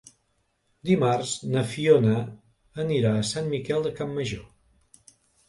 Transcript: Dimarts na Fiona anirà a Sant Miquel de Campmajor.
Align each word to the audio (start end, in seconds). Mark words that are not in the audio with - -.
Dimarts 0.89 1.33
na 1.55 1.63
Fiona 1.73 2.15
anirà 2.85 3.13
a 3.19 3.27
Sant 3.33 3.53
Miquel 3.53 3.87
de 3.91 3.95
Campmajor. 4.01 5.15